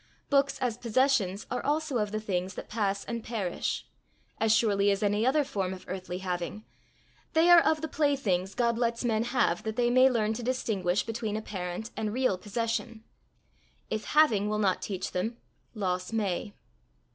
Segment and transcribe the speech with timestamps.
[0.31, 3.85] Books as possessions are also of the things that pass and perish
[4.39, 6.65] as surely as any other form of earthly having;
[7.33, 11.03] they are of the playthings God lets men have that they may learn to distinguish
[11.05, 13.03] between apparent and real possession:
[13.91, 15.37] if having will not teach them,
[15.75, 16.55] loss may.